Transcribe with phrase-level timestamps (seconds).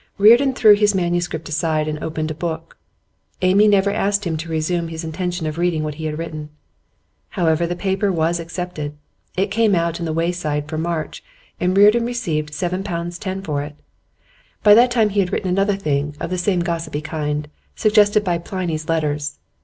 [0.17, 2.75] Reardon threw his manuscript aside and opened a book.
[3.43, 6.49] Amy never asked him to resume his intention of reading what he had written.
[7.29, 8.95] However, the paper was accepted.
[9.37, 11.23] It came out in The Wayside for March,
[11.59, 13.75] and Reardon received seven pounds ten for it.
[14.63, 18.39] By that time he had written another thing of the same gossipy kind, suggested by
[18.39, 19.37] Pliny's Letters.